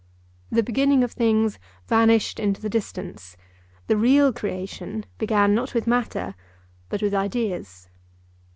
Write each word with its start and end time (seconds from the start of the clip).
The 0.49 0.63
beginning 0.63 1.03
of 1.03 1.11
things 1.11 1.59
vanished 1.85 2.39
into 2.39 2.59
the 2.59 2.71
distance. 2.71 3.37
The 3.85 3.95
real 3.97 4.33
creation 4.33 5.05
began, 5.19 5.53
not 5.53 5.75
with 5.75 5.85
matter, 5.85 6.33
but 6.89 7.03
with 7.03 7.13
ideas. 7.13 7.87